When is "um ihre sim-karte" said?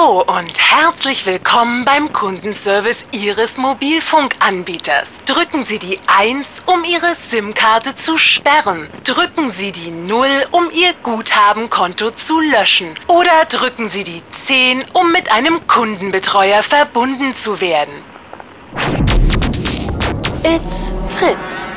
6.66-7.96